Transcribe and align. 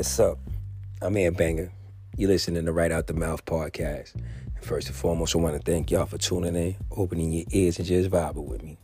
what's 0.00 0.18
up? 0.18 0.38
I'm 1.02 1.14
Ant 1.18 1.36
Banger. 1.36 1.70
You're 2.16 2.30
listening 2.30 2.64
to 2.64 2.72
Right 2.72 2.90
Out 2.90 3.06
the 3.06 3.12
Mouth 3.12 3.44
podcast. 3.44 4.14
And 4.14 4.64
first 4.64 4.86
and 4.86 4.96
foremost, 4.96 5.36
I 5.36 5.40
want 5.40 5.62
to 5.62 5.70
thank 5.70 5.90
y'all 5.90 6.06
for 6.06 6.16
tuning 6.16 6.56
in, 6.56 6.74
opening 6.90 7.30
your 7.30 7.44
ears, 7.50 7.78
and 7.78 7.86
just 7.86 8.08
vibing 8.08 8.46
with 8.46 8.62
me. 8.62 8.78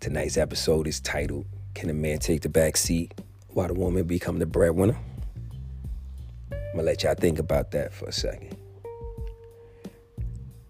Tonight's 0.00 0.36
episode 0.36 0.86
is 0.86 1.00
titled 1.00 1.46
Can 1.72 1.88
a 1.88 1.94
Man 1.94 2.18
Take 2.18 2.42
the 2.42 2.50
Back 2.50 2.76
Seat 2.76 3.18
While 3.48 3.68
the 3.68 3.72
Woman 3.72 4.04
Become 4.04 4.40
the 4.40 4.44
Breadwinner? 4.44 4.98
I'm 6.52 6.58
going 6.58 6.76
to 6.76 6.82
let 6.82 7.02
y'all 7.02 7.14
think 7.14 7.38
about 7.38 7.70
that 7.70 7.94
for 7.94 8.04
a 8.04 8.12
second. 8.12 8.54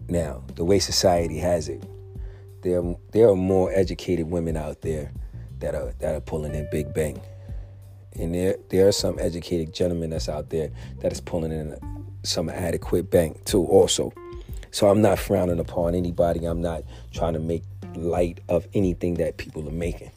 Now, 0.07 0.45
the 0.55 0.63
way 0.63 0.79
society 0.79 1.39
has 1.39 1.67
it, 1.67 1.83
there, 2.61 2.81
there 3.11 3.27
are 3.27 3.35
more 3.35 3.69
educated 3.73 4.31
women 4.31 4.55
out 4.55 4.79
there 4.79 5.11
that 5.59 5.75
are, 5.75 5.91
that 5.99 6.15
are 6.15 6.21
pulling 6.21 6.55
in 6.55 6.69
big 6.71 6.93
bang 6.93 7.19
and 8.15 8.33
there 8.33 8.57
there 8.69 8.87
are 8.87 8.91
some 8.91 9.17
educated 9.19 9.73
gentlemen 9.73 10.09
that's 10.09 10.29
out 10.29 10.49
there 10.49 10.71
that 11.01 11.11
is 11.11 11.21
pulling 11.21 11.51
in 11.51 11.77
some 12.23 12.49
adequate 12.49 13.09
bank 13.09 13.43
too 13.45 13.63
also. 13.65 14.13
So 14.71 14.89
i'm 14.89 15.01
not 15.01 15.19
frowning 15.19 15.59
upon 15.59 15.95
anybody. 15.95 16.45
I'm 16.45 16.61
not 16.61 16.83
trying 17.13 17.33
to 17.33 17.39
make 17.39 17.63
light 17.95 18.39
of 18.49 18.67
anything 18.73 19.15
that 19.15 19.37
people 19.37 19.67
are 19.67 19.71
making. 19.71 20.11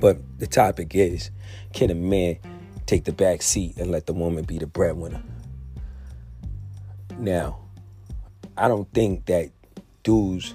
But 0.00 0.18
the 0.38 0.46
topic 0.46 0.94
is 0.94 1.30
can 1.72 1.90
a 1.90 1.94
man 1.94 2.38
take 2.86 3.04
the 3.04 3.12
back 3.12 3.42
seat 3.42 3.76
and 3.76 3.90
let 3.90 4.06
the 4.06 4.12
woman 4.12 4.44
be 4.44 4.58
the 4.58 4.66
breadwinner? 4.66 5.22
Now 7.18 7.58
i 8.58 8.68
don't 8.68 8.90
think 8.92 9.26
that 9.26 9.50
dudes 10.02 10.54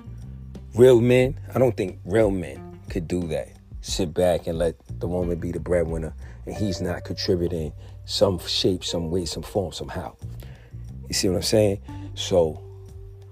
real 0.74 1.00
men 1.00 1.40
i 1.54 1.60
don't 1.60 1.78
think 1.78 2.00
real 2.04 2.32
men 2.32 2.72
could 2.92 3.08
do 3.08 3.26
that. 3.28 3.48
Sit 3.80 4.14
back 4.14 4.48
and 4.48 4.60
let 4.60 4.76
the 5.02 5.08
woman 5.08 5.38
be 5.40 5.52
the 5.52 5.60
breadwinner 5.60 6.14
and 6.46 6.56
he's 6.56 6.82
not 6.82 7.04
contributing 7.04 7.74
some 8.06 8.40
shape, 8.40 8.84
some 8.84 9.12
way, 9.12 9.26
some 9.26 9.44
form, 9.44 9.72
somehow. 9.72 10.16
You 11.08 11.14
see 11.14 11.28
what 11.28 11.36
I'm 11.36 11.42
saying? 11.44 11.82
So 12.16 12.62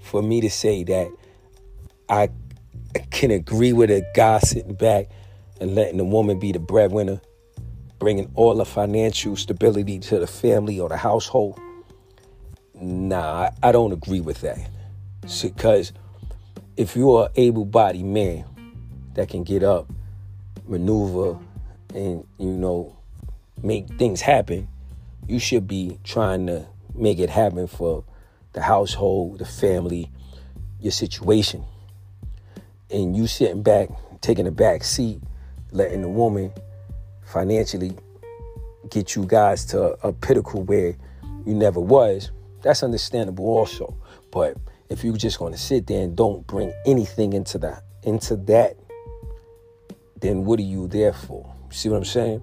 for 0.02 0.22
me 0.22 0.42
to 0.42 0.50
say 0.50 0.84
that 0.84 1.12
I 2.10 2.30
can 3.12 3.32
agree 3.32 3.74
with 3.74 3.92
a 3.92 4.06
guy 4.16 4.40
sitting 4.40 4.74
back 4.74 5.10
and 5.62 5.76
letting 5.76 5.98
the 5.98 6.06
woman 6.06 6.40
be 6.40 6.52
the 6.52 6.60
breadwinner, 6.60 7.22
bringing 8.00 8.32
all 8.36 8.56
the 8.56 8.66
financial 8.66 9.36
stability 9.36 10.00
to 10.00 10.20
the 10.20 10.28
family 10.28 10.80
or 10.80 10.90
the 10.90 10.98
household, 10.98 11.60
nah, 12.74 13.52
I 13.62 13.72
don't 13.72 13.92
agree 13.92 14.22
with 14.22 14.42
that. 14.42 14.60
Because 15.42 15.92
if 16.78 16.96
you're 16.96 17.26
an 17.26 17.32
able 17.36 17.66
bodied 17.66 18.06
man 18.06 18.46
that 19.14 19.30
can 19.30 19.44
get 19.44 19.64
up, 19.64 19.92
maneuver, 20.68 21.38
and 21.94 22.26
you 22.38 22.52
know 22.52 22.98
make 23.64 23.88
things 23.98 24.22
happen, 24.22 24.68
you 25.28 25.40
should 25.40 25.68
be 25.68 26.00
trying 26.04 26.48
to 26.48 26.66
make 26.96 27.20
it 27.20 27.30
happen 27.30 27.68
for 27.68 28.04
the 28.54 28.62
household, 28.62 29.40
the 29.40 29.46
family, 29.46 30.12
your 30.80 30.92
situation. 30.92 31.64
And 32.90 33.16
you 33.16 33.28
sitting 33.28 33.62
back, 33.62 33.90
taking 34.22 34.48
a 34.48 34.52
back 34.52 34.84
seat, 34.84 35.22
letting 35.72 36.02
the 36.02 36.10
woman 36.10 36.52
financially 37.24 37.96
get 38.90 39.16
you 39.16 39.26
guys 39.26 39.66
to 39.66 39.96
a 40.06 40.12
pinnacle 40.12 40.64
where 40.64 40.96
you 41.46 41.54
never 41.54 41.80
was, 41.80 42.32
that's 42.62 42.82
understandable 42.82 43.46
also. 43.46 43.96
But 44.32 44.58
if 44.90 45.04
you're 45.04 45.18
just 45.18 45.38
going 45.38 45.54
to 45.54 45.60
sit 45.60 45.86
there 45.88 46.04
and 46.04 46.16
don't 46.16 46.46
bring 46.48 46.74
anything 46.86 47.34
into 47.34 47.58
that 47.60 47.84
into 48.04 48.36
that 48.38 48.78
then 50.22 50.46
what 50.46 50.60
are 50.60 50.64
you 50.64 50.88
there 50.88 51.14
for? 51.14 51.54
See 51.72 51.90
what 51.90 51.98
I'm 51.98 52.06
saying? 52.06 52.42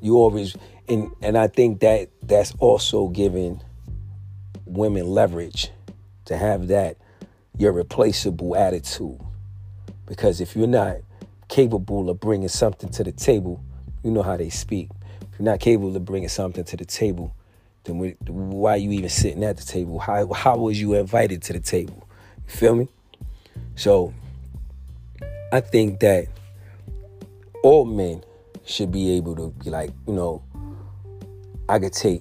You 0.00 0.16
always 0.16 0.56
and 0.88 1.10
and 1.22 1.38
I 1.38 1.48
think 1.48 1.80
that 1.80 2.10
that's 2.22 2.54
also 2.58 3.08
giving 3.08 3.62
women 4.66 5.06
leverage 5.06 5.70
to 6.26 6.36
have 6.36 6.68
that 6.68 6.96
your 7.56 7.72
replaceable 7.72 8.56
attitude. 8.56 9.18
Because 10.06 10.40
if 10.40 10.56
you're 10.56 10.66
not 10.66 10.96
capable 11.48 12.10
of 12.10 12.20
bringing 12.20 12.48
something 12.48 12.90
to 12.90 13.04
the 13.04 13.12
table, 13.12 13.62
you 14.02 14.10
know 14.10 14.22
how 14.22 14.36
they 14.36 14.50
speak. 14.50 14.90
If 15.32 15.38
you're 15.38 15.44
not 15.44 15.60
capable 15.60 15.96
of 15.96 16.04
bringing 16.04 16.28
something 16.28 16.64
to 16.64 16.76
the 16.76 16.84
table, 16.84 17.34
then 17.84 18.16
why 18.26 18.72
are 18.72 18.76
you 18.76 18.90
even 18.92 19.08
sitting 19.08 19.44
at 19.44 19.56
the 19.56 19.64
table? 19.64 19.98
How 19.98 20.32
how 20.32 20.56
was 20.56 20.80
you 20.80 20.94
invited 20.94 21.42
to 21.42 21.52
the 21.52 21.60
table? 21.60 22.06
You 22.48 22.54
feel 22.54 22.74
me? 22.74 22.88
So 23.76 24.12
I 25.52 25.60
think 25.60 26.00
that 26.00 26.26
all 27.64 27.86
men 27.86 28.22
should 28.66 28.92
be 28.92 29.12
able 29.12 29.34
to 29.34 29.48
be 29.64 29.70
like, 29.70 29.90
you 30.06 30.12
know, 30.12 30.44
I 31.66 31.78
could 31.78 31.94
take 31.94 32.20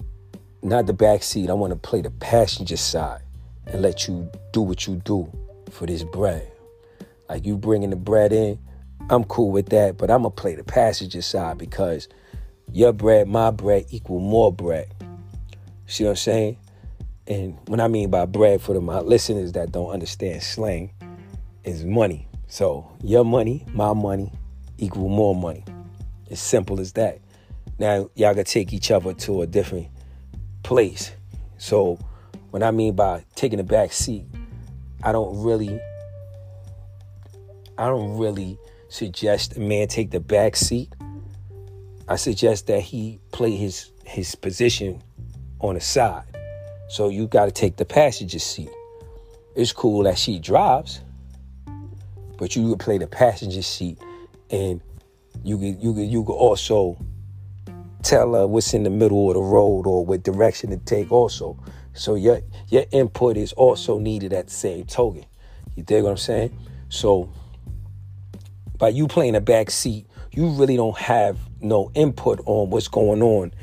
not 0.61 0.87
the 0.87 0.93
back 0.93 1.21
seat. 1.21 1.49
I 1.49 1.53
want 1.53 1.71
to 1.71 1.77
play 1.77 2.01
the 2.01 2.11
passenger 2.11 2.77
side 2.77 3.21
and 3.67 3.81
let 3.81 4.07
you 4.07 4.31
do 4.53 4.61
what 4.61 4.87
you 4.87 4.95
do 5.03 5.29
for 5.69 5.85
this 5.85 6.03
bread. 6.03 6.49
Like 7.27 7.45
you 7.45 7.57
bringing 7.57 7.89
the 7.89 7.97
bread 7.97 8.31
in, 8.31 8.57
I'm 9.09 9.25
cool 9.25 9.51
with 9.51 9.67
that, 9.69 9.97
but 9.97 10.09
I'm 10.09 10.21
gonna 10.21 10.29
play 10.29 10.55
the 10.55 10.63
passenger 10.63 11.21
side 11.21 11.57
because 11.57 12.07
your 12.71 12.93
bread, 12.93 13.27
my 13.27 13.51
bread 13.51 13.85
equal 13.89 14.21
more 14.21 14.51
bread. 14.51 14.93
See 15.87 16.05
what 16.05 16.11
I'm 16.11 16.15
saying? 16.15 16.57
And 17.27 17.57
what 17.67 17.81
I 17.81 17.89
mean 17.89 18.09
by 18.09 18.25
bread 18.25 18.61
for 18.61 18.73
the 18.73 18.79
my 18.79 18.99
listeners 18.99 19.51
that 19.53 19.73
don't 19.73 19.91
understand 19.91 20.41
slang 20.41 20.91
is 21.65 21.83
money. 21.83 22.29
So 22.47 22.89
your 23.03 23.25
money, 23.25 23.65
my 23.73 23.91
money, 23.91 24.31
equal 24.83 25.09
more 25.09 25.35
money. 25.35 25.63
As 26.29 26.39
simple 26.39 26.79
as 26.79 26.93
that. 26.93 27.19
Now 27.79 28.09
y'all 28.15 28.33
gotta 28.33 28.43
take 28.43 28.73
each 28.73 28.91
other 28.91 29.13
to 29.13 29.41
a 29.41 29.47
different 29.47 29.87
place. 30.63 31.11
So 31.57 31.97
what 32.51 32.63
I 32.63 32.71
mean 32.71 32.95
by 32.95 33.25
taking 33.35 33.59
a 33.59 33.63
back 33.63 33.93
seat, 33.93 34.25
I 35.01 35.11
don't 35.11 35.41
really 35.43 35.79
I 37.77 37.87
don't 37.87 38.17
really 38.17 38.59
suggest 38.89 39.57
a 39.57 39.59
man 39.59 39.87
take 39.87 40.11
the 40.11 40.19
back 40.19 40.55
seat. 40.55 40.93
I 42.07 42.17
suggest 42.17 42.67
that 42.67 42.81
he 42.81 43.19
play 43.31 43.55
his 43.55 43.91
his 44.05 44.35
position 44.35 45.01
on 45.59 45.75
the 45.75 45.81
side. 45.81 46.25
So 46.89 47.09
you 47.09 47.27
got 47.27 47.45
to 47.45 47.51
take 47.51 47.77
the 47.77 47.85
passenger 47.85 48.39
seat. 48.39 48.69
It's 49.55 49.71
cool 49.71 50.03
that 50.03 50.17
she 50.17 50.37
drives, 50.39 51.01
but 52.37 52.55
you 52.55 52.63
would 52.67 52.79
play 52.79 52.97
the 52.97 53.07
passenger 53.07 53.61
seat 53.61 53.97
and 54.49 54.81
you 55.43 55.57
could 55.57 55.83
you 55.83 55.93
could 55.93 56.07
you 56.07 56.23
could 56.23 56.33
also 56.33 56.97
tell 58.03 58.33
her 58.33 58.45
what's 58.45 58.73
in 58.73 58.83
the 58.83 58.89
middle 58.89 59.29
of 59.29 59.35
the 59.35 59.41
road 59.41 59.87
or 59.87 60.05
what 60.05 60.23
direction 60.23 60.69
to 60.69 60.77
take 60.77 61.11
also. 61.11 61.57
So 61.93 62.15
your 62.15 62.41
your 62.69 62.85
input 62.91 63.37
is 63.37 63.53
also 63.53 63.99
needed 63.99 64.33
at 64.33 64.47
the 64.47 64.53
same 64.53 64.85
token. 64.85 65.25
You 65.75 65.83
dig 65.83 66.03
what 66.03 66.11
I'm 66.11 66.17
saying? 66.17 66.57
So 66.89 67.31
by 68.77 68.89
you 68.89 69.07
playing 69.07 69.35
a 69.35 69.41
back 69.41 69.71
seat, 69.71 70.07
you 70.31 70.49
really 70.49 70.75
don't 70.75 70.97
have 70.97 71.37
no 71.61 71.91
input 71.93 72.41
on 72.45 72.69
what's 72.69 72.87
going 72.87 73.21
on 73.21 73.53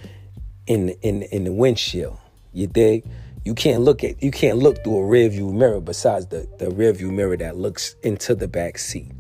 in 0.67 0.87
the, 0.87 1.01
in 1.01 1.23
in 1.23 1.45
the 1.45 1.53
windshield. 1.53 2.19
You 2.53 2.67
dig? 2.67 3.05
You 3.45 3.55
can't 3.55 3.83
look 3.83 4.05
at 4.05 4.23
you 4.23 4.31
can't 4.31 4.59
look 4.59 4.83
through 4.85 4.99
a 4.99 5.09
rearview 5.09 5.53
mirror 5.53 5.81
besides 5.81 6.27
the 6.27 6.49
the 6.59 6.67
rearview 6.67 7.11
mirror 7.11 7.37
that 7.37 7.57
looks 7.57 7.97
into 8.03 8.35
the 8.35 8.49
back 8.49 8.79
seat. 8.79 9.13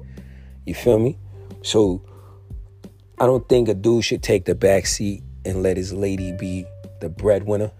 You 0.66 0.74
feel 0.74 0.98
me? 0.98 1.18
So 1.62 2.02
I 3.18 3.26
don't 3.26 3.46
think 3.48 3.68
a 3.68 3.74
dude 3.74 4.04
should 4.04 4.22
take 4.22 4.44
the 4.44 4.54
back 4.54 4.86
seat 4.86 5.22
and 5.44 5.62
let 5.62 5.76
his 5.76 5.92
lady 5.92 6.32
be 6.32 6.64
the 7.00 7.08
breadwinner. 7.08 7.70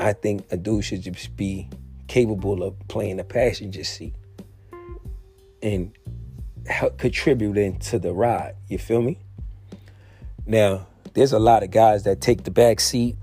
I 0.00 0.12
think 0.12 0.46
a 0.50 0.56
dude 0.56 0.84
should 0.84 1.02
just 1.02 1.36
be 1.36 1.68
capable 2.06 2.62
of 2.62 2.74
playing 2.88 3.16
the 3.16 3.24
passenger 3.24 3.84
seat 3.84 4.14
and 5.62 5.92
help 6.66 6.98
contributing 6.98 7.78
to 7.80 7.98
the 7.98 8.12
ride. 8.12 8.54
You 8.68 8.78
feel 8.78 9.02
me? 9.02 9.18
Now, 10.46 10.86
there's 11.14 11.32
a 11.32 11.38
lot 11.38 11.62
of 11.62 11.70
guys 11.70 12.04
that 12.04 12.20
take 12.20 12.44
the 12.44 12.50
back 12.50 12.80
seat 12.80 13.16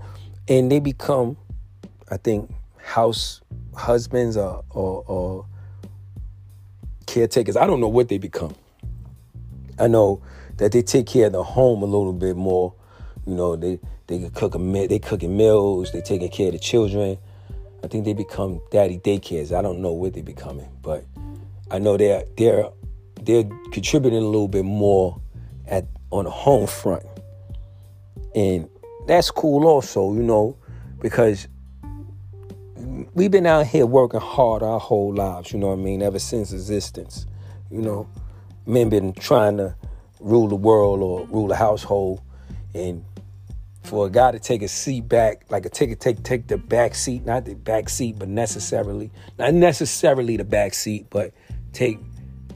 and 0.48 0.70
they 0.70 0.80
become, 0.80 1.36
I 2.10 2.16
think, 2.16 2.50
house 2.76 3.40
husbands 3.74 4.36
or, 4.36 4.64
or, 4.70 5.04
or 5.06 5.46
caretakers. 7.06 7.56
I 7.56 7.66
don't 7.66 7.80
know 7.80 7.88
what 7.88 8.08
they 8.08 8.18
become. 8.18 8.54
I 9.78 9.88
know 9.88 10.22
that 10.56 10.72
they 10.72 10.82
take 10.82 11.06
care 11.06 11.26
of 11.26 11.32
the 11.32 11.42
home 11.42 11.82
a 11.82 11.86
little 11.86 12.12
bit 12.12 12.36
more. 12.36 12.74
You 13.26 13.34
know, 13.34 13.56
they 13.56 13.78
they 14.06 14.28
cook 14.30 14.54
a 14.54 14.86
they 14.86 14.98
cooking 14.98 15.36
meals, 15.36 15.92
they 15.92 16.00
taking 16.00 16.30
care 16.30 16.48
of 16.48 16.52
the 16.52 16.58
children. 16.58 17.18
I 17.84 17.88
think 17.88 18.04
they 18.04 18.14
become 18.14 18.60
daddy 18.70 18.98
daycares. 18.98 19.56
I 19.56 19.62
don't 19.62 19.80
know 19.80 19.92
what 19.92 20.14
they're 20.14 20.22
becoming, 20.22 20.68
but 20.82 21.04
I 21.70 21.78
know 21.78 21.96
they're 21.96 22.24
they're 22.36 22.70
they're 23.22 23.44
contributing 23.72 24.22
a 24.22 24.26
little 24.26 24.48
bit 24.48 24.64
more 24.64 25.20
at 25.66 25.86
on 26.10 26.24
the 26.24 26.30
home 26.30 26.66
front, 26.66 27.04
and 28.34 28.68
that's 29.06 29.30
cool 29.30 29.66
also. 29.66 30.14
You 30.14 30.22
know, 30.22 30.56
because 31.00 31.48
we've 33.14 33.30
been 33.30 33.46
out 33.46 33.66
here 33.66 33.84
working 33.84 34.20
hard 34.20 34.62
our 34.62 34.80
whole 34.80 35.12
lives. 35.12 35.52
You 35.52 35.58
know 35.58 35.68
what 35.68 35.78
I 35.78 35.82
mean? 35.82 36.02
Ever 36.02 36.18
since 36.18 36.52
existence, 36.52 37.26
you 37.70 37.82
know 37.82 38.08
men 38.66 38.88
been 38.88 39.12
trying 39.12 39.56
to 39.58 39.74
rule 40.20 40.48
the 40.48 40.56
world 40.56 41.00
or 41.00 41.26
rule 41.26 41.50
a 41.52 41.54
household. 41.54 42.20
And 42.74 43.04
for 43.82 44.06
a 44.06 44.10
guy 44.10 44.32
to 44.32 44.38
take 44.38 44.62
a 44.62 44.68
seat 44.68 45.08
back, 45.08 45.44
like 45.48 45.64
a 45.64 45.68
take 45.68 45.98
take 46.00 46.22
take 46.22 46.48
the 46.48 46.58
back 46.58 46.94
seat, 46.94 47.24
not 47.24 47.44
the 47.44 47.54
back 47.54 47.88
seat, 47.88 48.18
but 48.18 48.28
necessarily 48.28 49.10
not 49.38 49.54
necessarily 49.54 50.36
the 50.36 50.44
back 50.44 50.74
seat, 50.74 51.06
but 51.10 51.32
take 51.72 51.98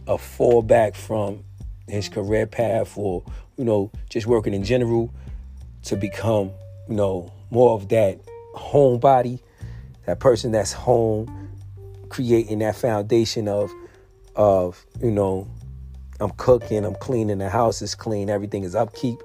a 0.07 0.19
fall 0.19 0.63
back 0.63 0.95
from 0.95 1.45
his 1.87 2.09
career 2.09 2.47
path 2.47 2.97
or 2.97 3.25
you 3.57 3.65
know 3.65 3.91
just 4.09 4.27
working 4.27 4.55
in 4.55 4.65
general 4.65 5.13
to 5.83 5.97
become 5.97 6.51
you 6.89 6.95
know 6.95 7.33
more 7.51 7.75
of 7.75 7.89
that 7.89 8.21
homebody, 8.55 9.41
that 10.07 10.19
person 10.19 10.53
that's 10.53 10.73
home, 10.73 11.51
creating 12.09 12.59
that 12.59 12.77
foundation 12.77 13.49
of 13.49 13.73
of 14.37 14.85
you 15.01 15.11
know 15.11 15.49
I'm 16.21 16.31
cooking, 16.31 16.85
I'm 16.85 16.95
cleaning, 16.97 17.39
the 17.39 17.49
house 17.49 17.83
is 17.83 17.95
clean, 17.95 18.29
everything 18.29 18.63
is 18.63 18.75
upkeep 18.75 19.19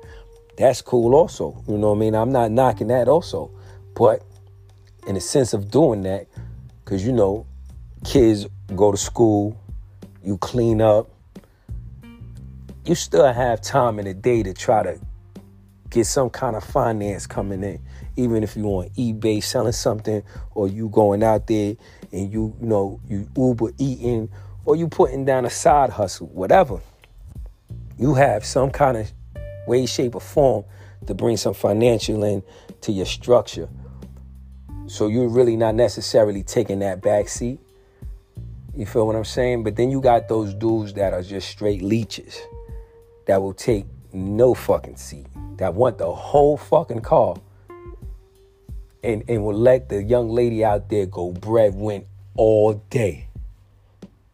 that's 0.57 0.81
cool 0.81 1.15
also. 1.15 1.61
You 1.67 1.77
know 1.77 1.89
what 1.89 1.97
I 1.97 1.99
mean? 1.99 2.15
I'm 2.15 2.31
not 2.31 2.51
knocking 2.51 2.87
that 2.87 3.07
also. 3.07 3.51
But 3.93 4.23
in 5.07 5.15
the 5.15 5.21
sense 5.21 5.53
of 5.53 5.69
doing 5.69 6.03
that, 6.03 6.27
because 6.83 7.05
you 7.05 7.11
know, 7.11 7.45
kids 8.03 8.47
go 8.75 8.91
to 8.91 8.97
school, 8.97 9.59
you 10.23 10.37
clean 10.37 10.81
up, 10.81 11.09
you 12.85 12.95
still 12.95 13.31
have 13.31 13.61
time 13.61 13.99
in 13.99 14.05
the 14.05 14.13
day 14.13 14.43
to 14.43 14.53
try 14.53 14.83
to 14.83 14.99
get 15.89 16.05
some 16.05 16.29
kind 16.29 16.55
of 16.55 16.63
finance 16.63 17.27
coming 17.27 17.63
in. 17.63 17.79
Even 18.17 18.43
if 18.43 18.55
you're 18.55 18.83
on 18.83 18.89
eBay 18.91 19.43
selling 19.43 19.73
something, 19.73 20.23
or 20.53 20.67
you 20.67 20.87
going 20.89 21.21
out 21.21 21.47
there 21.47 21.75
and 22.13 22.31
you, 22.31 22.55
you 22.61 22.67
know, 22.67 22.99
you 23.09 23.27
Uber 23.35 23.71
eating, 23.77 24.29
or 24.65 24.75
you 24.75 24.87
putting 24.87 25.25
down 25.25 25.45
a 25.45 25.49
side 25.49 25.91
hustle, 25.91 26.27
whatever. 26.27 26.79
You 27.97 28.15
have 28.15 28.43
some 28.43 28.71
kind 28.71 28.97
of 28.97 29.11
way, 29.67 29.85
shape, 29.85 30.15
or 30.15 30.21
form 30.21 30.65
to 31.07 31.13
bring 31.13 31.37
some 31.37 31.53
financial 31.53 32.23
in 32.23 32.43
to 32.81 32.91
your 32.91 33.05
structure. 33.05 33.69
So 34.87 35.07
you're 35.07 35.29
really 35.29 35.55
not 35.55 35.75
necessarily 35.75 36.43
taking 36.43 36.79
that 36.79 37.01
back 37.01 37.29
seat. 37.29 37.59
You 38.75 38.85
feel 38.85 39.07
what 39.07 39.15
I'm 39.15 39.23
saying? 39.23 39.63
But 39.63 39.75
then 39.75 39.89
you 39.89 40.01
got 40.01 40.27
those 40.27 40.53
dudes 40.53 40.93
that 40.93 41.13
are 41.13 41.21
just 41.21 41.47
straight 41.47 41.81
leeches 41.81 42.39
that 43.27 43.41
will 43.41 43.53
take 43.53 43.85
no 44.11 44.53
fucking 44.53 44.97
seat, 44.97 45.27
that 45.57 45.73
want 45.73 45.97
the 45.97 46.11
whole 46.11 46.57
fucking 46.57 47.01
car 47.01 47.35
and, 49.03 49.23
and 49.29 49.43
will 49.43 49.57
let 49.57 49.89
the 49.89 50.03
young 50.03 50.29
lady 50.29 50.65
out 50.65 50.89
there 50.89 51.05
go 51.05 51.31
breadwin 51.31 52.05
all 52.35 52.73
day 52.89 53.27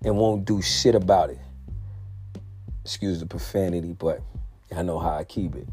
and 0.04 0.18
won't 0.18 0.46
do 0.46 0.62
shit 0.62 0.96
about 0.96 1.30
it. 1.30 1.40
Excuse 2.84 3.20
the 3.20 3.26
profanity, 3.26 3.94
but 3.94 4.22
I 4.76 4.82
know 4.82 5.00
how 5.00 5.12
I 5.12 5.24
keep 5.24 5.56
it. 5.56 5.68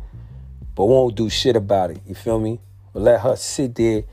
But 0.75 0.85
won't 0.85 1.15
do 1.15 1.31
shit 1.31 1.57
about 1.57 1.91
it. 1.91 2.01
You 2.07 2.15
feel 2.15 2.39
me? 2.39 2.61
But 2.93 3.03
let 3.03 3.21
her 3.21 3.37
sit 3.37 3.75
there, 3.75 4.05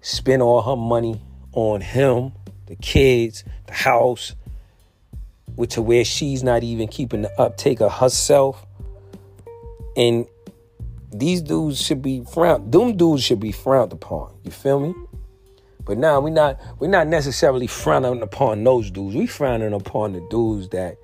spend 0.00 0.42
all 0.42 0.62
her 0.62 0.76
money 0.76 1.20
on 1.52 1.80
him, 1.80 2.32
the 2.66 2.76
kids, 2.76 3.44
the 3.66 3.72
house, 3.72 4.34
which 5.54 5.74
to 5.74 5.82
where 5.82 6.04
she's 6.04 6.42
not 6.42 6.62
even 6.62 6.88
keeping 6.88 7.22
the 7.22 7.40
uptake 7.40 7.80
of 7.80 7.92
herself. 7.92 8.66
And 9.96 10.26
these 11.12 11.40
dudes 11.40 11.80
should 11.80 12.02
be 12.02 12.24
frowned. 12.24 12.72
Them 12.72 12.96
dudes 12.96 13.24
should 13.24 13.40
be 13.40 13.52
frowned 13.52 13.92
upon. 13.92 14.34
You 14.44 14.50
feel 14.50 14.80
me? 14.80 14.94
But 15.86 15.98
now 15.98 16.20
we're 16.20 16.30
not 16.30 16.60
we're 16.80 16.88
not 16.88 17.06
necessarily 17.06 17.68
frowning 17.68 18.20
upon 18.20 18.64
those 18.64 18.90
dudes. 18.90 19.14
We 19.14 19.26
frowning 19.26 19.72
upon 19.72 20.12
the 20.12 20.26
dudes 20.28 20.68
that 20.70 20.98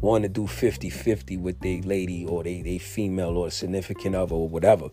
want 0.00 0.24
to 0.24 0.28
do 0.28 0.42
50-50 0.42 1.40
with 1.40 1.60
their 1.60 1.80
lady 1.80 2.26
or 2.26 2.42
they, 2.42 2.60
they 2.60 2.78
female 2.78 3.38
or 3.38 3.48
significant 3.50 4.16
other 4.16 4.34
or 4.34 4.48
whatever. 4.48 4.90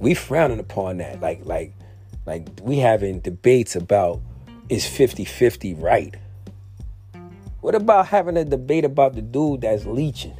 We 0.00 0.14
frowning 0.14 0.58
upon 0.58 0.98
that. 0.98 1.20
Like 1.20 1.46
like 1.46 1.74
like 2.26 2.48
we 2.60 2.78
having 2.78 3.20
debates 3.20 3.76
about 3.76 4.20
is 4.68 4.84
50-50 4.84 5.80
right? 5.80 6.16
What 7.60 7.76
about 7.76 8.08
having 8.08 8.36
a 8.36 8.44
debate 8.44 8.84
about 8.84 9.14
the 9.14 9.22
dude 9.22 9.60
that's 9.60 9.86
leeching? 9.86 10.36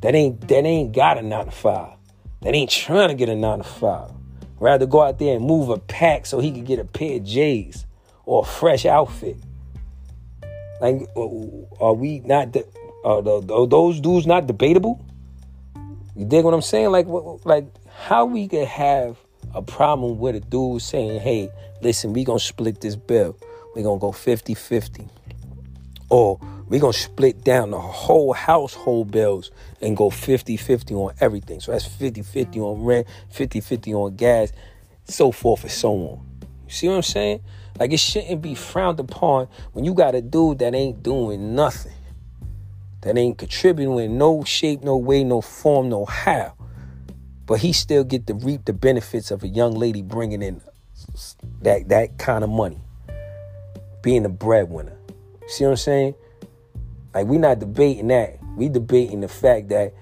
That 0.00 0.14
ain't 0.14 0.48
that 0.48 0.64
ain't 0.64 0.92
got 0.92 1.18
a 1.18 1.22
nine 1.22 1.44
to 1.44 1.50
five. 1.50 1.98
That 2.40 2.54
ain't 2.54 2.70
trying 2.70 3.08
to 3.08 3.14
get 3.14 3.28
a 3.28 3.36
nine 3.36 3.58
to 3.58 3.64
five. 3.64 4.12
Rather 4.60 4.86
go 4.86 5.02
out 5.02 5.18
there 5.18 5.36
and 5.36 5.44
move 5.44 5.68
a 5.68 5.78
pack 5.78 6.26
so 6.26 6.40
he 6.40 6.50
could 6.50 6.66
get 6.66 6.78
a 6.78 6.84
pair 6.84 7.16
of 7.16 7.24
J's 7.24 7.86
or 8.24 8.42
a 8.42 8.46
fresh 8.46 8.86
outfit. 8.86 9.36
Like, 10.80 11.08
uh, 11.16 11.28
are 11.80 11.94
we 11.94 12.20
not? 12.20 12.52
The, 12.52 12.66
are 13.04 13.66
those 13.66 14.00
dudes 14.00 14.26
not 14.26 14.46
debatable? 14.46 15.04
You 16.16 16.24
dig 16.24 16.44
what 16.44 16.54
I'm 16.54 16.62
saying? 16.62 16.90
Like, 16.90 17.06
like 17.44 17.66
how 17.88 18.24
we 18.24 18.48
could 18.48 18.66
have 18.66 19.16
a 19.54 19.62
problem 19.62 20.18
with 20.18 20.34
a 20.34 20.40
dude 20.40 20.82
saying, 20.82 21.20
"Hey, 21.20 21.50
listen, 21.80 22.12
we 22.12 22.24
gonna 22.24 22.38
split 22.38 22.80
this 22.80 22.96
bill. 22.96 23.36
We 23.74 23.82
gonna 23.82 24.00
go 24.00 24.12
50-50. 24.12 25.08
Or 26.08 26.38
we're 26.68 26.80
gonna 26.80 26.92
split 26.92 27.44
down 27.44 27.70
the 27.70 27.80
whole 27.80 28.32
household 28.32 29.10
bills 29.10 29.50
and 29.80 29.96
go 29.96 30.10
50-50 30.10 30.92
on 30.92 31.14
everything. 31.20 31.60
So 31.60 31.72
that's 31.72 31.88
50-50 31.88 32.56
on 32.58 32.84
rent, 32.84 33.06
50-50 33.32 33.94
on 33.94 34.16
gas, 34.16 34.52
so 35.04 35.32
forth 35.32 35.62
and 35.62 35.72
so 35.72 35.92
on. 35.92 36.26
You 36.66 36.72
see 36.72 36.88
what 36.88 36.96
I'm 36.96 37.02
saying? 37.02 37.40
Like 37.78 37.92
it 37.92 38.00
shouldn't 38.00 38.42
be 38.42 38.54
frowned 38.54 39.00
upon 39.00 39.48
when 39.72 39.84
you 39.84 39.94
got 39.94 40.14
a 40.14 40.20
dude 40.20 40.58
that 40.58 40.74
ain't 40.74 41.02
doing 41.02 41.54
nothing. 41.54 41.92
That 43.02 43.16
ain't 43.16 43.38
contributing 43.38 43.96
in 43.98 44.18
no 44.18 44.42
shape, 44.42 44.82
no 44.82 44.96
way, 44.96 45.22
no 45.22 45.40
form, 45.40 45.88
no 45.88 46.04
how. 46.04 46.54
But 47.46 47.60
he 47.60 47.72
still 47.72 48.04
get 48.04 48.26
to 48.26 48.34
reap 48.34 48.64
the 48.64 48.72
benefits 48.72 49.30
of 49.30 49.42
a 49.42 49.48
young 49.48 49.72
lady 49.72 50.02
bringing 50.02 50.42
in 50.42 50.60
that 51.62 51.88
that 51.88 52.18
kind 52.18 52.44
of 52.44 52.50
money. 52.50 52.80
Being 54.02 54.24
a 54.26 54.28
breadwinner. 54.28 54.97
See 55.48 55.64
what 55.64 55.70
I'm 55.70 55.76
saying? 55.76 56.14
Like 57.14 57.26
we 57.26 57.38
not 57.38 57.58
debating 57.58 58.08
that. 58.08 58.38
We 58.54 58.68
debating 58.68 59.22
the 59.22 59.28
fact 59.28 59.70
that 59.70 59.94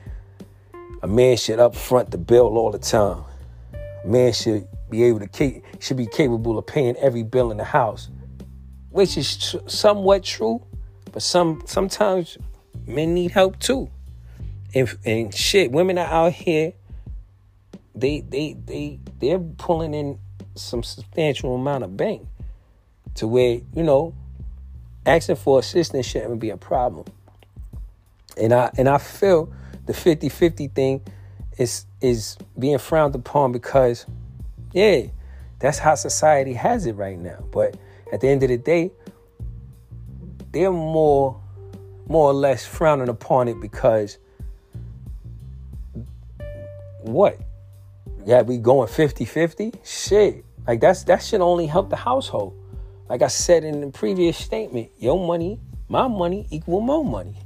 a 1.03 1.07
man 1.07 1.37
should 1.37 1.61
up 1.61 1.77
front 1.77 2.11
the 2.11 2.19
bill 2.19 2.59
all 2.59 2.73
the 2.73 2.81
time. 2.81 3.23
A 4.05 4.09
man 4.09 4.33
should 4.33 4.67
be 4.91 5.05
able 5.05 5.21
to 5.21 5.63
should 5.79 5.97
be 5.97 6.07
capable 6.07 6.59
of 6.59 6.67
paying 6.67 6.97
every 6.97 7.23
bill 7.23 7.53
in 7.53 7.59
the 7.59 7.65
house, 7.65 8.09
which 8.91 9.17
is 9.17 9.51
tr- 9.51 9.69
somewhat 9.69 10.25
true, 10.25 10.65
but 11.13 11.23
some 11.23 11.63
sometimes 11.65 12.39
men 12.85 13.15
need 13.15 13.31
help 13.31 13.59
too. 13.61 13.89
And, 14.75 14.99
and 15.05 15.33
shit, 15.35 15.71
women 15.71 15.97
are 15.97 16.07
out 16.07 16.33
here. 16.33 16.73
They 17.95 18.21
they 18.21 18.55
they 18.55 18.99
they're 19.21 19.39
pulling 19.39 19.95
in 19.95 20.19
some 20.57 20.83
substantial 20.83 21.55
amount 21.55 21.85
of 21.85 21.97
bank 21.97 22.27
to 23.15 23.29
where 23.29 23.61
you 23.75 23.85
know 23.85 24.13
asking 25.07 25.37
for 25.37 25.61
assistance 25.61 26.05
shouldn't 26.05 26.41
be 26.41 26.51
a 26.51 26.57
problem. 26.57 27.07
And 28.37 28.53
I 28.53 28.71
and 28.77 28.89
I 28.89 28.99
feel 28.99 29.53
the 29.87 29.93
50-50 29.93 30.73
thing 30.75 31.01
is 31.57 31.87
is 32.01 32.37
being 32.59 32.79
frowned 32.79 33.15
upon 33.15 33.53
because 33.53 34.05
yeah, 34.73 35.03
that's 35.59 35.79
how 35.79 35.95
society 35.95 36.53
has 36.53 36.87
it 36.87 36.97
right 36.97 37.19
now. 37.19 37.43
But 37.51 37.77
at 38.13 38.21
the 38.21 38.29
end 38.29 38.43
of 38.43 38.51
the 38.51 38.59
day, 38.59 38.91
they're 40.53 40.73
more 40.73 41.41
more 42.09 42.31
or 42.31 42.35
less 42.35 42.67
frowning 42.67 43.09
upon 43.09 43.49
it 43.49 43.61
because 43.61 44.19
what? 47.01 47.41
Yeah, 48.25 48.43
we 48.43 48.59
going 48.59 48.89
50-50? 48.89 49.79
Shit. 49.85 50.45
Like 50.67 50.81
that's 50.81 51.05
that 51.05 51.23
should 51.23 51.41
only 51.41 51.67
help 51.67 51.91
the 51.91 51.97
household. 51.97 52.55
Like 53.09 53.23
I 53.23 53.29
said 53.29 53.65
in 53.65 53.81
the 53.81 53.89
previous 53.89 54.37
statement, 54.37 54.91
your 54.99 55.25
money, 55.25 55.61
my 55.89 56.09
money 56.09 56.47
equal 56.51 56.81
more 56.81 57.05
money. 57.05 57.39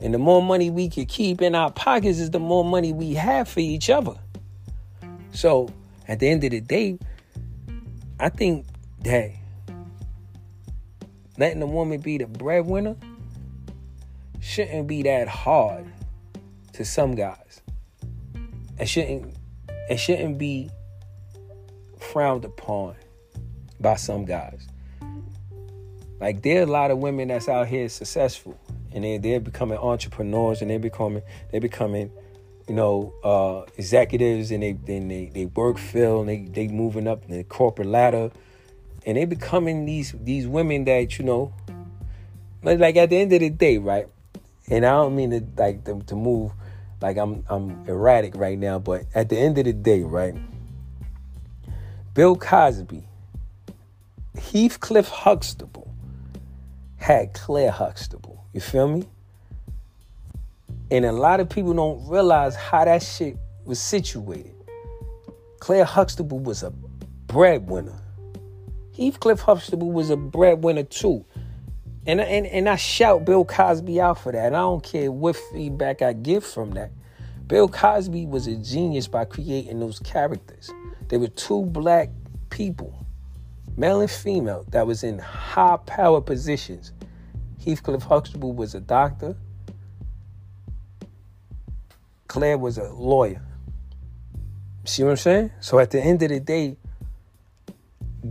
And 0.00 0.12
the 0.12 0.18
more 0.18 0.42
money 0.42 0.70
we 0.70 0.88
can 0.88 1.06
keep 1.06 1.40
in 1.40 1.54
our 1.54 1.70
pockets 1.70 2.18
is 2.18 2.30
the 2.30 2.40
more 2.40 2.64
money 2.64 2.92
we 2.92 3.14
have 3.14 3.48
for 3.48 3.60
each 3.60 3.90
other. 3.90 4.16
So 5.32 5.68
at 6.08 6.18
the 6.18 6.28
end 6.28 6.42
of 6.44 6.50
the 6.50 6.60
day, 6.60 6.98
I 8.18 8.28
think 8.28 8.66
that 9.02 9.30
letting 11.38 11.62
a 11.62 11.66
woman 11.66 12.00
be 12.00 12.18
the 12.18 12.26
breadwinner 12.26 12.96
shouldn't 14.40 14.86
be 14.86 15.02
that 15.02 15.28
hard 15.28 15.86
to 16.74 16.84
some 16.84 17.14
guys. 17.14 17.62
It 18.78 18.88
shouldn't 18.88 19.36
it 19.88 19.98
shouldn't 19.98 20.38
be 20.38 20.70
frowned 21.98 22.44
upon 22.44 22.96
by 23.84 23.94
some 23.94 24.24
guys. 24.24 24.66
Like 26.20 26.42
there 26.42 26.60
are 26.60 26.64
a 26.64 26.66
lot 26.66 26.90
of 26.90 26.98
women 26.98 27.28
that's 27.28 27.48
out 27.48 27.68
here 27.68 27.88
successful 27.88 28.58
and 28.92 29.04
they 29.04 29.18
they're 29.18 29.38
becoming 29.38 29.78
entrepreneurs 29.78 30.60
and 30.62 30.70
they're 30.70 30.78
becoming 30.78 31.22
they're 31.52 31.60
becoming 31.60 32.10
you 32.68 32.74
know, 32.74 33.12
uh, 33.22 33.70
executives 33.76 34.50
and 34.50 34.62
they 34.62 34.72
then 34.72 35.08
they, 35.08 35.30
they 35.34 35.46
work 35.46 35.78
fill 35.78 36.20
and 36.20 36.28
they 36.28 36.42
they 36.44 36.68
moving 36.68 37.06
up 37.06 37.26
the 37.28 37.44
corporate 37.44 37.88
ladder 37.88 38.30
and 39.04 39.16
they 39.16 39.24
becoming 39.24 39.84
these 39.84 40.14
these 40.22 40.46
women 40.46 40.84
that, 40.84 41.18
you 41.18 41.24
know, 41.24 41.52
like 42.62 42.96
at 42.96 43.10
the 43.10 43.16
end 43.16 43.32
of 43.32 43.40
the 43.40 43.50
day, 43.50 43.76
right? 43.78 44.08
And 44.70 44.86
I 44.86 44.92
don't 44.92 45.14
mean 45.14 45.30
to 45.30 45.44
like 45.58 45.84
them 45.84 46.02
to 46.02 46.14
move 46.14 46.52
like 47.02 47.18
I'm 47.18 47.44
I'm 47.48 47.86
erratic 47.86 48.34
right 48.34 48.58
now, 48.58 48.78
but 48.78 49.04
at 49.14 49.28
the 49.28 49.36
end 49.36 49.58
of 49.58 49.66
the 49.66 49.74
day, 49.74 50.02
right? 50.02 50.34
Bill 52.14 52.36
Cosby, 52.36 53.06
Heathcliff 54.36 55.08
Huxtable 55.08 55.94
had 56.96 57.34
Claire 57.34 57.70
Huxtable. 57.70 58.44
You 58.52 58.60
feel 58.60 58.88
me? 58.88 59.04
And 60.90 61.04
a 61.04 61.12
lot 61.12 61.40
of 61.40 61.48
people 61.48 61.72
don't 61.74 62.08
realize 62.08 62.54
how 62.54 62.84
that 62.84 63.02
shit 63.02 63.36
was 63.64 63.78
situated. 63.78 64.54
Claire 65.60 65.84
Huxtable 65.84 66.38
was 66.38 66.62
a 66.62 66.70
breadwinner. 67.26 67.98
Heathcliff 68.96 69.40
Huxtable 69.40 69.90
was 69.90 70.10
a 70.10 70.16
breadwinner 70.16 70.84
too. 70.84 71.24
And, 72.06 72.20
and, 72.20 72.46
and 72.46 72.68
I 72.68 72.76
shout 72.76 73.24
Bill 73.24 73.44
Cosby 73.44 74.00
out 74.00 74.18
for 74.18 74.32
that. 74.32 74.46
And 74.46 74.56
I 74.56 74.60
don't 74.60 74.84
care 74.84 75.10
what 75.10 75.36
feedback 75.36 76.02
I 76.02 76.12
get 76.12 76.42
from 76.42 76.72
that. 76.72 76.90
Bill 77.46 77.68
Cosby 77.68 78.26
was 78.26 78.46
a 78.46 78.56
genius 78.56 79.06
by 79.08 79.24
creating 79.24 79.80
those 79.80 79.98
characters. 80.00 80.70
There 81.08 81.18
were 81.18 81.28
two 81.28 81.64
black 81.66 82.10
people, 82.50 83.03
male 83.76 84.00
and 84.00 84.10
female, 84.10 84.64
that 84.70 84.86
was 84.86 85.02
in 85.02 85.18
high 85.18 85.78
power 85.86 86.20
positions. 86.20 86.92
Heathcliff 87.64 88.02
Huxtable 88.02 88.52
was 88.52 88.74
a 88.74 88.80
doctor. 88.80 89.36
Claire 92.28 92.58
was 92.58 92.78
a 92.78 92.92
lawyer. 92.92 93.42
See 94.84 95.02
what 95.02 95.10
I'm 95.10 95.16
saying? 95.16 95.50
So 95.60 95.78
at 95.78 95.90
the 95.90 96.00
end 96.00 96.22
of 96.22 96.28
the 96.28 96.40
day, 96.40 96.76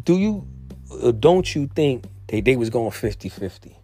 do 0.04 0.18
you 0.18 0.48
or 1.02 1.12
don't 1.12 1.56
you 1.56 1.68
think 1.68 2.06
they, 2.28 2.42
they 2.42 2.56
was 2.56 2.70
going 2.70 2.92
50-50? 2.92 3.76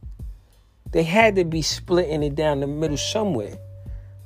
They 0.91 1.03
had 1.03 1.35
to 1.35 1.45
be 1.45 1.61
splitting 1.61 2.23
it 2.23 2.35
down 2.35 2.59
the 2.59 2.67
middle 2.67 2.97
somewhere. 2.97 3.57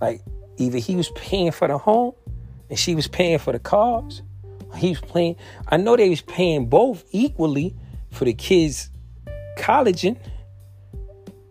Like 0.02 0.22
either 0.58 0.78
he 0.80 0.96
was 0.96 1.10
paying 1.12 1.52
for 1.52 1.68
the 1.68 1.78
home 1.78 2.14
and 2.70 2.78
she 2.78 2.96
was 2.96 3.08
paying 3.08 3.40
for 3.40 3.54
the 3.54 3.60
cars. 3.60 4.22
He 4.76 4.90
was 4.90 5.02
paying. 5.02 5.36
I 5.68 5.78
know 5.78 5.96
they 5.96 6.10
was 6.10 6.22
paying 6.22 6.68
both 6.68 7.04
equally 7.12 7.76
for 8.12 8.26
the 8.26 8.34
kids' 8.34 8.90
colleging. 9.58 10.18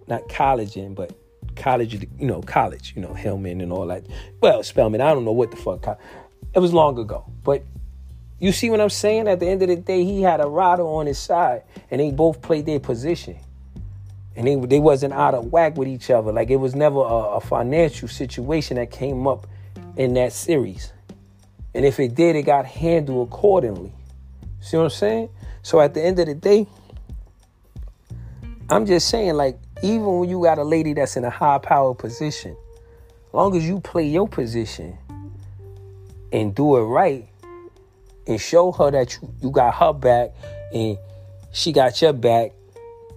Not 0.08 0.28
colleging, 0.28 0.94
but 0.94 1.16
college, 1.56 1.94
you 1.94 2.26
know, 2.26 2.42
college, 2.42 2.92
you 2.96 3.02
know, 3.02 3.14
Hellman 3.14 3.62
and 3.62 3.72
all 3.72 3.86
that. 3.86 4.04
Well, 4.40 4.62
Spelman, 4.62 5.00
I 5.00 5.12
don't 5.14 5.24
know 5.24 5.32
what 5.32 5.50
the 5.50 5.56
fuck. 5.56 5.98
It 6.54 6.58
was 6.58 6.72
long 6.72 6.98
ago. 6.98 7.24
But 7.44 7.64
you 8.38 8.52
see 8.52 8.70
what 8.70 8.80
I'm 8.80 8.90
saying? 8.90 9.28
At 9.28 9.40
the 9.40 9.46
end 9.46 9.62
of 9.62 9.68
the 9.68 9.76
day, 9.76 10.04
he 10.04 10.22
had 10.22 10.40
a 10.40 10.46
rider 10.46 10.82
on 10.82 11.06
his 11.06 11.18
side, 11.18 11.62
and 11.90 12.00
they 12.00 12.10
both 12.10 12.42
played 12.42 12.66
their 12.66 12.80
position. 12.80 13.36
And 14.34 14.46
they, 14.46 14.56
they 14.56 14.78
wasn't 14.78 15.12
out 15.12 15.34
of 15.34 15.52
whack 15.52 15.76
with 15.76 15.88
each 15.88 16.10
other. 16.10 16.32
Like 16.32 16.50
it 16.50 16.56
was 16.56 16.74
never 16.74 16.98
a, 16.98 17.36
a 17.36 17.40
financial 17.40 18.08
situation 18.08 18.76
that 18.76 18.90
came 18.90 19.26
up 19.26 19.46
in 19.96 20.14
that 20.14 20.32
series. 20.32 20.92
And 21.74 21.84
if 21.84 21.98
it 22.00 22.14
did, 22.14 22.36
it 22.36 22.42
got 22.42 22.66
handled 22.66 23.28
accordingly. 23.28 23.92
See 24.60 24.76
what 24.76 24.84
I'm 24.84 24.90
saying? 24.90 25.28
So 25.62 25.80
at 25.80 25.94
the 25.94 26.02
end 26.02 26.18
of 26.18 26.26
the 26.26 26.34
day, 26.34 26.66
I'm 28.68 28.86
just 28.86 29.08
saying, 29.08 29.34
like, 29.34 29.58
even 29.82 30.18
when 30.18 30.28
you 30.28 30.42
got 30.42 30.58
a 30.58 30.64
lady 30.64 30.92
that's 30.92 31.16
in 31.16 31.24
a 31.24 31.30
high 31.30 31.58
power 31.58 31.94
position, 31.94 32.56
long 33.32 33.56
as 33.56 33.66
you 33.66 33.80
play 33.80 34.06
your 34.06 34.28
position 34.28 34.96
and 36.32 36.54
do 36.54 36.76
it 36.76 36.82
right, 36.82 37.28
and 38.26 38.40
show 38.40 38.72
her 38.72 38.90
that 38.90 39.18
you, 39.20 39.34
you 39.42 39.50
got 39.50 39.74
her 39.74 39.92
back 39.92 40.30
and 40.72 40.96
she 41.52 41.72
got 41.72 42.00
your 42.00 42.12
back, 42.12 42.52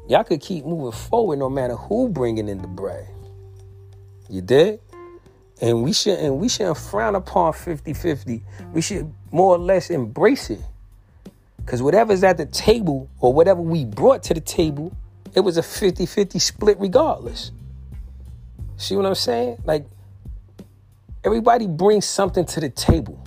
y'all 0.08 0.24
could 0.24 0.42
keep 0.42 0.66
moving 0.66 0.92
forward 0.92 1.40
no 1.40 1.50
matter 1.50 1.76
who 1.76 2.10
bringing 2.10 2.48
in 2.50 2.62
the 2.62 2.68
bread. 2.68 3.08
You 4.30 4.42
did? 4.42 4.80
And 5.62 5.84
we 5.84 5.94
shouldn't 5.94 6.36
we 6.36 6.50
shouldn't 6.50 6.78
frown 6.78 7.16
upon 7.16 7.54
50-50. 7.54 8.42
We 8.74 8.82
should 8.82 9.12
more 9.32 9.56
or 9.56 9.60
less 9.60 9.90
embrace 9.90 10.50
it. 10.50 10.60
Because 11.58 11.82
whatever's 11.82 12.24
at 12.24 12.38
the 12.38 12.46
table 12.46 13.10
or 13.20 13.34
whatever 13.34 13.62
we 13.62 13.86
brought 13.86 14.22
to 14.24 14.34
the 14.34 14.42
table, 14.42 14.96
it 15.34 15.40
was 15.40 15.58
a 15.58 15.62
50-50 15.62 16.40
split 16.40 16.80
regardless. 16.80 17.52
See 18.78 18.96
what 18.96 19.06
I'm 19.06 19.16
saying? 19.16 19.62
Like 19.66 19.86
everybody 21.24 21.68
brings 21.68 22.06
something 22.06 22.46
to 22.46 22.60
the 22.60 22.70
table. 22.70 23.22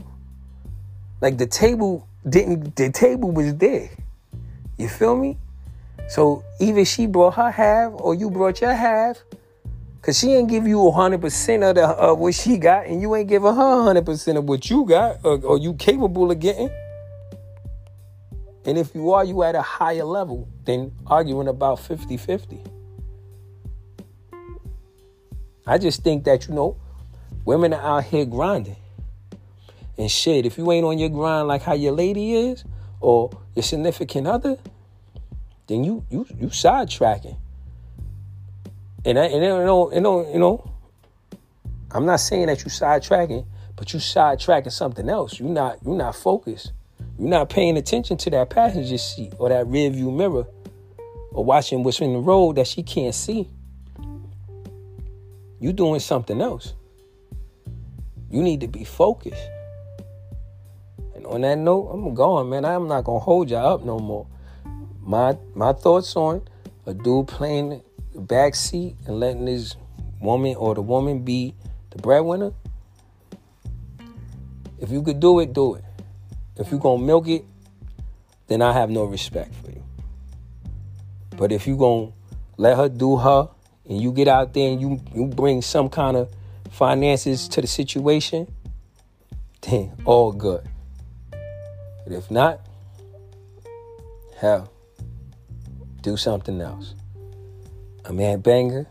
Like 1.21 1.39
the 1.39 1.47
table 1.47 2.07
didn't 2.29 2.77
the 2.77 2.91
table 2.91 3.31
was 3.31 3.55
there. 3.57 3.91
You 4.77 4.89
feel 4.89 5.17
me? 5.17 5.39
So 6.09 6.45
either 6.61 6.85
she 6.85 7.07
brought 7.07 7.35
her 7.35 7.51
half 7.51 7.93
or 7.95 8.15
you 8.15 8.31
brought 8.31 8.61
your 8.61 8.75
half. 8.75 9.23
Cause 10.09 10.21
she 10.21 10.33
ain't 10.33 10.49
give 10.49 10.67
you 10.67 10.79
100% 10.79 11.69
of 11.69 11.75
the 11.75 11.85
of 11.87 12.19
what 12.19 12.35
she 12.35 12.57
got, 12.57 12.87
and 12.87 13.03
you 13.03 13.15
ain't 13.15 13.29
giving 13.29 13.55
her 13.55 13.61
100% 13.61 14.39
of 14.39 14.45
what 14.45 14.71
you 14.71 14.87
got 14.87 15.19
or, 15.23 15.39
or 15.45 15.59
you 15.59 15.75
capable 15.75 16.31
of 16.31 16.41
getting. 16.41 16.71
And 18.65 18.79
if 18.79 18.95
you 18.95 19.13
are, 19.13 19.23
you 19.23 19.43
at 19.43 19.55
a 19.55 19.61
higher 19.61 20.05
level 20.05 20.49
than 20.65 20.93
arguing 21.07 21.47
about 21.47 21.81
50-50. 21.81 22.67
I 25.67 25.77
just 25.77 26.03
think 26.03 26.25
that, 26.25 26.49
you 26.49 26.55
know, 26.55 26.79
women 27.45 27.75
are 27.75 27.99
out 27.99 28.05
here 28.05 28.25
grinding. 28.25 28.77
And 29.99 30.11
shit, 30.11 30.47
if 30.47 30.57
you 30.57 30.73
ain't 30.73 30.87
on 30.87 30.99
your 30.99 31.11
grind 31.11 31.49
like 31.49 31.61
how 31.61 31.75
your 31.75 31.93
lady 31.93 32.33
is 32.33 32.65
or 33.03 33.29
your 33.55 33.63
significant 33.63 34.27
other, 34.27 34.57
then 35.67 35.85
you 35.85 36.03
you 36.09 36.27
you 36.41 36.47
sidetracking. 36.47 37.37
And 39.05 39.19
I 39.19 39.25
and 39.27 39.43
you 39.43 39.49
know, 39.49 39.93
you 39.93 40.01
know, 40.01 40.33
you 40.33 40.39
know, 40.39 40.71
I'm 41.91 42.05
not 42.05 42.21
saying 42.21 42.47
that 42.47 42.61
you 42.65 42.71
sidetracking, 42.71 43.47
but 43.77 43.93
you 43.93 44.01
sidetracking 44.01 44.73
something 44.73 45.09
else. 45.09 45.39
You're 45.39 45.49
not 45.49 45.79
you're 45.85 45.97
not 45.97 46.17
focused. 46.17 46.73
You're 47.19 47.29
not 47.29 47.49
paying 47.49 47.77
attention 47.77 48.17
to 48.19 48.31
that 48.31 48.51
passenger 48.51 48.99
seat 48.99 49.33
or 49.39 49.49
that 49.49 49.67
rear 49.67 49.91
view 49.91 50.11
mirror 50.11 50.47
or 51.33 51.45
watching 51.45 51.83
what's 51.83 52.01
in 52.01 52.13
the 52.13 52.19
road 52.19 52.57
that 52.57 52.67
she 52.67 52.83
can't 52.83 53.15
see. 53.15 53.49
You're 55.61 55.73
doing 55.73 56.01
something 56.01 56.41
else. 56.41 56.75
You 58.31 58.43
need 58.43 58.61
to 58.61 58.69
be 58.69 58.85
focused 58.85 59.49
And 61.15 61.27
on 61.27 61.41
that 61.43 61.57
note, 61.59 61.89
I'm 61.89 62.15
going, 62.15 62.51
man. 62.51 62.65
I'm 62.65 62.89
not 62.89 63.05
gonna 63.05 63.19
hold 63.19 63.51
y'all 63.51 63.75
up 63.75 63.85
no 63.85 63.99
more. 63.99 64.27
My 65.03 65.37
my 65.55 65.73
thoughts 65.73 66.15
on 66.17 66.43
a 66.87 66.95
dude 66.95 67.29
playing 67.29 67.83
the 68.19 68.25
back 68.25 68.57
seat 68.57 68.97
and 69.07 69.21
letting 69.21 69.47
his 69.47 69.77
woman 70.21 70.57
or 70.57 70.75
the 70.75 70.83
woman 70.83 71.21
be 71.21 71.55
the 71.91 71.99
breadwinner. 71.99 72.53
If 74.81 74.91
you 74.91 75.05
could 75.05 75.21
do 75.21 75.39
it, 75.39 75.53
do 75.53 75.77
it. 75.77 75.85
If 76.57 76.73
you're 76.73 76.81
gonna 76.81 77.01
milk 77.01 77.29
it, 77.29 77.45
then 78.49 78.61
I 78.61 78.73
have 78.73 78.91
no 78.91 79.05
respect 79.05 79.55
for 79.55 79.71
you. 79.71 79.85
But 81.37 81.53
if 81.53 81.69
you're 81.69 81.79
gonna 81.79 82.11
let 82.57 82.77
her 82.77 82.89
do 82.89 83.19
her 83.19 83.51
and 83.89 84.03
you 84.03 84.11
get 84.11 84.27
out 84.27 84.53
there 84.53 84.69
and 84.69 84.81
you 84.81 85.01
you 85.15 85.27
bring 85.27 85.63
some 85.63 85.89
kind 85.89 86.17
of 86.17 86.29
finances 86.73 87.47
to 87.51 87.61
the 87.61 87.69
situation, 87.69 88.53
then 89.61 89.93
all 90.05 90.33
good. 90.33 90.69
But 91.31 92.15
if 92.15 92.33
not, 92.33 92.67
hell, 94.37 94.73
do 96.03 96.17
something 96.17 96.61
else. 96.61 96.97
I'm 98.09 98.19
Ant 98.21 98.43
Banger, 98.43 98.87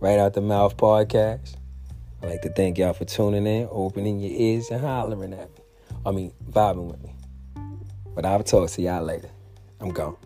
Right 0.00 0.18
Out 0.18 0.32
the 0.32 0.40
Mouth 0.40 0.78
podcast. 0.78 1.56
I'd 2.22 2.30
like 2.30 2.40
to 2.40 2.48
thank 2.48 2.78
y'all 2.78 2.94
for 2.94 3.04
tuning 3.04 3.46
in, 3.46 3.68
opening 3.70 4.20
your 4.20 4.32
ears, 4.32 4.70
and 4.70 4.80
hollering 4.80 5.34
at 5.34 5.50
me. 5.50 5.64
I 6.06 6.12
mean, 6.12 6.32
vibing 6.50 6.90
with 6.90 7.02
me. 7.02 7.14
But 8.14 8.24
I'll 8.24 8.42
talk 8.42 8.70
to 8.70 8.80
y'all 8.80 9.04
later. 9.04 9.28
I'm 9.80 9.90
gone. 9.90 10.16